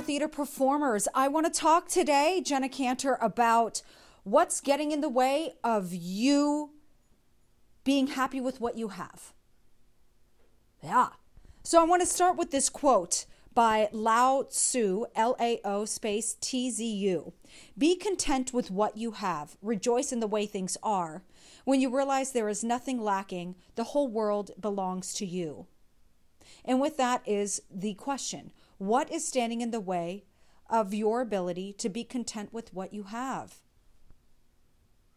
Musical 0.00 0.14
theater 0.14 0.28
performers. 0.28 1.08
I 1.14 1.28
want 1.28 1.44
to 1.44 1.60
talk 1.60 1.86
today, 1.86 2.40
Jenna 2.42 2.70
Cantor, 2.70 3.18
about 3.20 3.82
what's 4.22 4.62
getting 4.62 4.92
in 4.92 5.02
the 5.02 5.10
way 5.10 5.52
of 5.62 5.92
you 5.92 6.70
being 7.84 8.06
happy 8.06 8.40
with 8.40 8.62
what 8.62 8.78
you 8.78 8.88
have. 8.88 9.34
Yeah. 10.82 11.08
So 11.64 11.78
I 11.78 11.84
want 11.84 12.00
to 12.00 12.06
start 12.06 12.38
with 12.38 12.50
this 12.50 12.70
quote 12.70 13.26
by 13.54 13.90
Lao 13.92 14.44
Tzu, 14.44 15.04
L 15.14 15.36
A 15.38 15.60
O 15.66 15.84
space 15.84 16.34
T 16.40 16.70
Z 16.70 16.82
U. 16.82 17.34
Be 17.76 17.94
content 17.94 18.54
with 18.54 18.70
what 18.70 18.96
you 18.96 19.10
have, 19.10 19.58
rejoice 19.60 20.12
in 20.12 20.20
the 20.20 20.26
way 20.26 20.46
things 20.46 20.78
are. 20.82 21.24
When 21.64 21.82
you 21.82 21.94
realize 21.94 22.32
there 22.32 22.48
is 22.48 22.64
nothing 22.64 23.02
lacking, 23.02 23.54
the 23.74 23.84
whole 23.92 24.08
world 24.08 24.52
belongs 24.58 25.12
to 25.14 25.26
you. 25.26 25.66
And 26.64 26.80
with 26.80 26.96
that 26.96 27.20
is 27.26 27.60
the 27.70 27.92
question 27.94 28.52
what 28.80 29.12
is 29.12 29.28
standing 29.28 29.60
in 29.60 29.72
the 29.72 29.78
way 29.78 30.24
of 30.70 30.94
your 30.94 31.20
ability 31.20 31.70
to 31.74 31.90
be 31.90 32.02
content 32.02 32.50
with 32.50 32.72
what 32.72 32.94
you 32.94 33.02
have? 33.02 33.56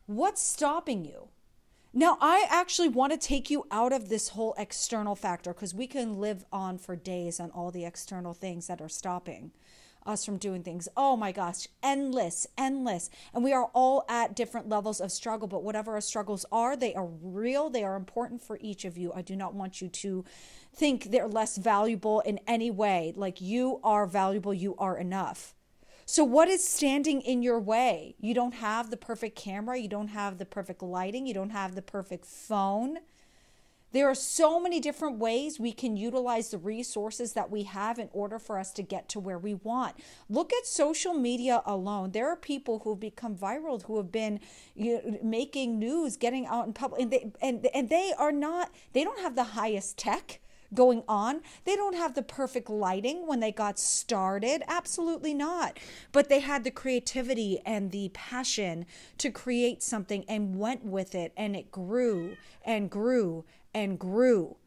What's 0.05 0.41
stopping 0.41 1.05
you? 1.05 1.29
Now, 1.93 2.17
I 2.19 2.45
actually 2.49 2.89
want 2.89 3.13
to 3.13 3.17
take 3.17 3.49
you 3.49 3.65
out 3.71 3.93
of 3.93 4.09
this 4.09 4.29
whole 4.29 4.53
external 4.57 5.15
factor 5.15 5.53
because 5.53 5.73
we 5.73 5.87
can 5.87 6.19
live 6.19 6.43
on 6.51 6.77
for 6.77 6.97
days 6.97 7.39
on 7.39 7.51
all 7.51 7.71
the 7.71 7.85
external 7.85 8.33
things 8.33 8.67
that 8.67 8.81
are 8.81 8.89
stopping 8.89 9.53
us 10.05 10.25
from 10.25 10.37
doing 10.37 10.63
things. 10.63 10.87
Oh 10.95 11.15
my 11.15 11.31
gosh, 11.31 11.67
endless, 11.81 12.47
endless. 12.57 13.09
And 13.33 13.43
we 13.43 13.53
are 13.53 13.69
all 13.73 14.05
at 14.09 14.35
different 14.35 14.69
levels 14.69 14.99
of 14.99 15.11
struggle, 15.11 15.47
but 15.47 15.63
whatever 15.63 15.93
our 15.93 16.01
struggles 16.01 16.45
are, 16.51 16.75
they 16.75 16.93
are 16.93 17.05
real, 17.05 17.69
they 17.69 17.83
are 17.83 17.95
important 17.95 18.41
for 18.41 18.57
each 18.61 18.85
of 18.85 18.97
you. 18.97 19.11
I 19.13 19.21
do 19.21 19.35
not 19.35 19.53
want 19.53 19.81
you 19.81 19.87
to 19.89 20.25
think 20.75 21.11
they're 21.11 21.27
less 21.27 21.57
valuable 21.57 22.21
in 22.21 22.39
any 22.47 22.71
way. 22.71 23.13
Like 23.15 23.41
you 23.41 23.79
are 23.83 24.05
valuable, 24.05 24.53
you 24.53 24.75
are 24.77 24.97
enough. 24.97 25.53
So, 26.05 26.23
what 26.23 26.49
is 26.49 26.67
standing 26.67 27.21
in 27.21 27.41
your 27.41 27.59
way? 27.59 28.15
You 28.19 28.33
don't 28.33 28.55
have 28.55 28.89
the 28.89 28.97
perfect 28.97 29.37
camera, 29.37 29.77
you 29.77 29.87
don't 29.87 30.09
have 30.09 30.37
the 30.37 30.45
perfect 30.45 30.83
lighting, 30.83 31.25
you 31.25 31.33
don't 31.33 31.51
have 31.51 31.75
the 31.75 31.81
perfect 31.81 32.25
phone. 32.25 32.97
There 33.93 34.09
are 34.09 34.15
so 34.15 34.59
many 34.59 34.79
different 34.79 35.19
ways 35.19 35.59
we 35.59 35.71
can 35.71 35.95
utilize 35.95 36.49
the 36.49 36.57
resources 36.57 37.33
that 37.33 37.51
we 37.51 37.63
have 37.63 37.99
in 37.99 38.09
order 38.11 38.39
for 38.39 38.57
us 38.57 38.73
to 38.73 38.81
get 38.83 39.07
to 39.09 39.19
where 39.19 39.37
we 39.37 39.53
want. 39.53 39.95
Look 40.29 40.51
at 40.51 40.65
social 40.65 41.13
media 41.13 41.61
alone. 41.65 42.11
There 42.11 42.27
are 42.27 42.35
people 42.35 42.79
who 42.79 42.91
have 42.91 42.99
become 42.99 43.35
viral 43.35 43.83
who 43.83 43.97
have 43.97 44.11
been 44.11 44.39
you 44.75 44.95
know, 44.95 45.19
making 45.23 45.77
news, 45.77 46.17
getting 46.17 46.47
out 46.47 46.65
in 46.65 46.73
public, 46.73 47.01
and 47.01 47.11
they, 47.11 47.31
and, 47.41 47.65
and 47.67 47.89
they 47.89 48.13
are 48.17 48.31
not, 48.31 48.71
they 48.93 49.03
don't 49.03 49.19
have 49.19 49.35
the 49.35 49.43
highest 49.43 49.97
tech 49.97 50.39
going 50.75 51.03
on. 51.07 51.41
They 51.65 51.75
don't 51.75 51.95
have 51.95 52.15
the 52.15 52.21
perfect 52.21 52.69
lighting 52.69 53.27
when 53.27 53.39
they 53.39 53.51
got 53.51 53.79
started. 53.79 54.63
Absolutely 54.67 55.33
not. 55.33 55.77
But 56.11 56.29
they 56.29 56.39
had 56.39 56.63
the 56.63 56.71
creativity 56.71 57.59
and 57.65 57.91
the 57.91 58.09
passion 58.13 58.85
to 59.17 59.29
create 59.29 59.81
something 59.83 60.25
and 60.27 60.57
went 60.57 60.85
with 60.85 61.15
it, 61.15 61.33
and 61.37 61.55
it 61.55 61.71
grew 61.71 62.37
and 62.63 62.89
grew 62.89 63.45
and 63.73 63.99
grew. 63.99 64.57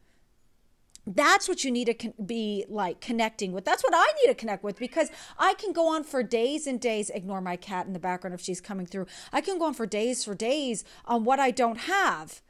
That's 1.09 1.47
what 1.47 1.63
you 1.63 1.71
need 1.71 1.97
to 1.97 2.13
be 2.21 2.65
like 2.67 2.99
connecting 2.99 3.53
with. 3.53 3.63
That's 3.63 3.81
what 3.81 3.93
I 3.95 4.05
need 4.21 4.27
to 4.27 4.35
connect 4.35 4.61
with 4.61 4.77
because 4.77 5.09
I 5.39 5.53
can 5.53 5.71
go 5.71 5.87
on 5.87 6.03
for 6.03 6.21
days 6.21 6.67
and 6.67 6.81
days. 6.81 7.09
Ignore 7.09 7.39
my 7.39 7.55
cat 7.55 7.87
in 7.87 7.93
the 7.93 7.99
background 7.99 8.33
if 8.33 8.41
she's 8.41 8.59
coming 8.59 8.85
through. 8.85 9.07
I 9.31 9.39
can 9.39 9.57
go 9.57 9.65
on 9.65 9.73
for 9.73 9.85
days 9.85 10.25
for 10.25 10.35
days 10.35 10.83
on 11.05 11.23
what 11.23 11.39
I 11.39 11.49
don't 11.49 11.77
have. 11.77 12.41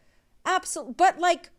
Absolutely. 0.44 0.96
But 0.98 1.20
like, 1.20 1.52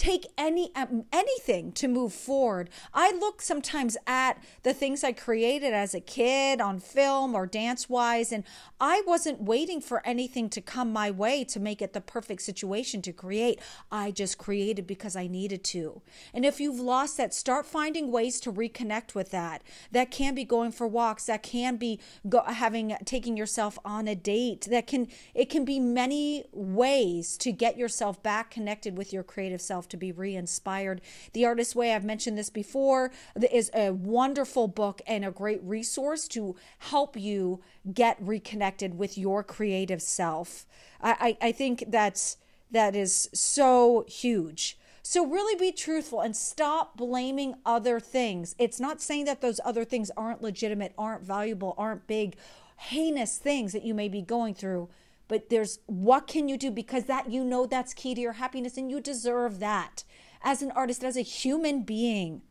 take 0.00 0.26
any 0.38 0.74
um, 0.74 1.04
anything 1.12 1.72
to 1.72 1.86
move 1.86 2.14
forward. 2.14 2.70
I 2.94 3.12
look 3.12 3.42
sometimes 3.42 3.98
at 4.06 4.42
the 4.62 4.72
things 4.72 5.04
I 5.04 5.12
created 5.12 5.74
as 5.74 5.94
a 5.94 6.00
kid 6.00 6.58
on 6.58 6.80
film 6.80 7.34
or 7.34 7.46
dance 7.46 7.86
wise 7.86 8.32
and 8.32 8.44
I 8.80 9.02
wasn't 9.06 9.42
waiting 9.42 9.82
for 9.82 10.00
anything 10.06 10.48
to 10.50 10.62
come 10.62 10.90
my 10.90 11.10
way 11.10 11.44
to 11.44 11.60
make 11.60 11.82
it 11.82 11.92
the 11.92 12.00
perfect 12.00 12.40
situation 12.40 13.02
to 13.02 13.12
create. 13.12 13.60
I 13.92 14.10
just 14.10 14.38
created 14.38 14.86
because 14.86 15.16
I 15.16 15.26
needed 15.26 15.62
to. 15.64 16.00
And 16.32 16.46
if 16.46 16.60
you've 16.60 16.80
lost 16.80 17.18
that, 17.18 17.34
start 17.34 17.66
finding 17.66 18.10
ways 18.10 18.40
to 18.40 18.52
reconnect 18.52 19.14
with 19.14 19.30
that. 19.32 19.62
That 19.92 20.10
can 20.10 20.34
be 20.34 20.44
going 20.44 20.72
for 20.72 20.86
walks, 20.86 21.26
that 21.26 21.42
can 21.42 21.76
be 21.76 22.00
go, 22.26 22.42
having 22.44 22.96
taking 23.04 23.36
yourself 23.36 23.78
on 23.84 24.08
a 24.08 24.14
date. 24.14 24.66
That 24.70 24.86
can 24.86 25.08
it 25.34 25.50
can 25.50 25.66
be 25.66 25.78
many 25.78 26.46
ways 26.52 27.36
to 27.36 27.52
get 27.52 27.76
yourself 27.76 28.22
back 28.22 28.50
connected 28.50 28.96
with 28.96 29.12
your 29.12 29.22
creative 29.22 29.60
self 29.60 29.89
to 29.90 29.96
be 29.96 30.12
re 30.12 30.34
inspired. 30.34 31.00
The 31.32 31.44
Artist 31.44 31.76
Way, 31.76 31.94
I've 31.94 32.04
mentioned 32.04 32.38
this 32.38 32.50
before, 32.50 33.12
is 33.52 33.70
a 33.74 33.90
wonderful 33.90 34.68
book 34.68 35.02
and 35.06 35.24
a 35.24 35.30
great 35.30 35.62
resource 35.62 36.26
to 36.28 36.56
help 36.78 37.16
you 37.16 37.60
get 37.92 38.16
reconnected 38.20 38.98
with 38.98 39.18
your 39.18 39.42
creative 39.42 40.02
self. 40.02 40.66
I, 41.00 41.36
I, 41.40 41.48
I 41.48 41.52
think 41.52 41.84
that's 41.88 42.36
that 42.70 42.94
is 42.94 43.28
so 43.32 44.04
huge. 44.08 44.78
So, 45.02 45.26
really 45.26 45.58
be 45.58 45.72
truthful 45.72 46.20
and 46.20 46.36
stop 46.36 46.96
blaming 46.96 47.56
other 47.64 47.98
things. 47.98 48.54
It's 48.58 48.78
not 48.78 49.00
saying 49.00 49.24
that 49.24 49.40
those 49.40 49.60
other 49.64 49.84
things 49.84 50.10
aren't 50.16 50.42
legitimate, 50.42 50.92
aren't 50.96 51.24
valuable, 51.24 51.74
aren't 51.78 52.06
big, 52.06 52.36
heinous 52.76 53.38
things 53.38 53.72
that 53.72 53.84
you 53.84 53.94
may 53.94 54.08
be 54.08 54.22
going 54.22 54.54
through 54.54 54.88
but 55.30 55.48
there's 55.48 55.78
what 55.86 56.26
can 56.26 56.48
you 56.48 56.58
do? 56.58 56.72
Because 56.72 57.04
that 57.04 57.30
you 57.30 57.44
know 57.44 57.64
that's 57.64 57.94
key 57.94 58.16
to 58.16 58.20
your 58.20 58.32
happiness 58.32 58.76
and 58.76 58.90
you 58.90 59.00
deserve 59.00 59.60
that. 59.60 60.02
As 60.42 60.60
an 60.60 60.72
artist 60.72 61.04
as 61.04 61.16
a 61.16 61.22
human 61.22 61.84
being. 61.84 62.42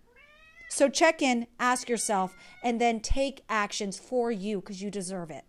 So 0.70 0.88
check 0.88 1.22
in 1.22 1.48
ask 1.60 1.90
yourself 1.90 2.38
and 2.64 2.80
then 2.80 3.02
take 3.02 3.44
actions 3.50 4.00
for 4.00 4.32
you 4.32 4.62
because 4.62 4.82
you 4.82 4.90
deserve 4.90 5.30
it 5.30 5.44